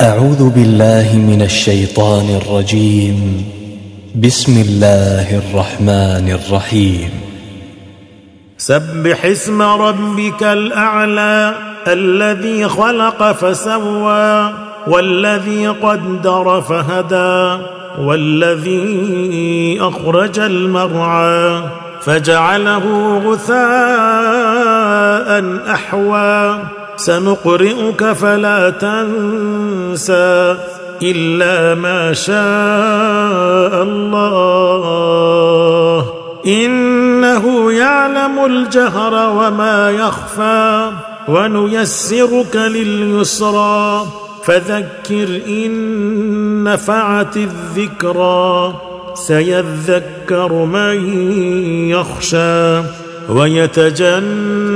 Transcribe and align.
أعوذ 0.00 0.50
بالله 0.50 1.16
من 1.16 1.42
الشيطان 1.42 2.40
الرجيم. 2.42 3.44
بسم 4.16 4.60
الله 4.60 5.38
الرحمن 5.38 6.38
الرحيم. 6.40 7.10
سبح 8.58 9.24
اسم 9.24 9.62
ربك 9.62 10.42
الأعلى 10.42 11.54
الذي 11.86 12.68
خلق 12.68 13.32
فسوى 13.32 14.52
والذي 14.86 15.66
قدر 15.66 16.60
فهدى 16.60 17.62
والذي 18.00 19.78
أخرج 19.80 20.38
المرعى. 20.38 21.60
فجعله 22.04 23.18
غثاء 23.26 23.60
أحوى. 25.74 26.58
سنقرئك 26.96 28.04
فلا 28.04 28.70
تنسى 28.70 30.56
إلا 31.02 31.74
ما 31.74 32.12
شاء 32.12 33.82
الله. 33.82 35.10
إنه 36.46 37.72
يعلم 37.72 38.44
الجهر 38.44 39.30
وما 39.30 39.90
يخفى 39.90 40.90
ونيسرك 41.28 42.56
لليسرى. 42.56 44.06
فذكر 44.44 45.40
إن 45.48 46.64
نفعت 46.64 47.36
الذكرى. 47.36 48.74
سيذكر 49.26 50.52
من 50.52 51.18
يخشى 51.90 52.82
ويتجنبها 53.28 54.72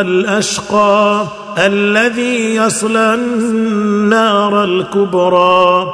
الأشقى 0.00 1.26
الذي 1.58 2.54
يصلى 2.54 3.14
النار 3.14 4.64
الكبرى 4.64 5.92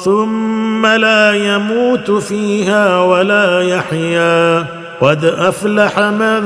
ثم 0.00 0.86
لا 0.86 1.32
يموت 1.34 2.10
فيها 2.10 3.00
ولا 3.00 3.60
يحيا 3.60 4.66
قد 5.00 5.24
أفلح 5.24 5.98
من 5.98 6.44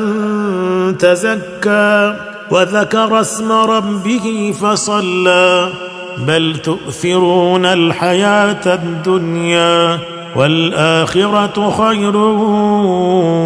تزكى 0.99 2.15
وذكر 2.51 3.21
اسم 3.21 3.53
ربه 3.53 4.55
فصلى 4.61 5.69
بل 6.27 6.56
تؤثرون 6.65 7.67
الحياة 7.67 8.75
الدنيا 8.75 9.99
والآخرة 10.39 11.70
خير 11.70 12.17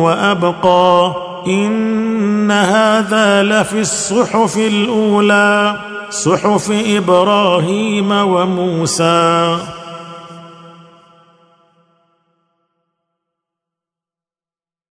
وأبقى 0.05 1.13
إن 1.47 2.51
هذا 2.51 3.43
لفي 3.43 3.81
الصحف 3.81 4.57
الأولى 4.57 5.77
صحف 6.11 6.71
إبراهيم 6.71 8.11
وموسى. 8.11 9.57